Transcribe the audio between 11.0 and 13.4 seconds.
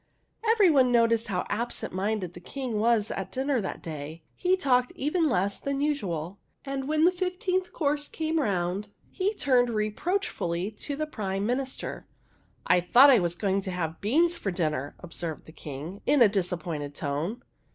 Prime Minister.'' I thought I was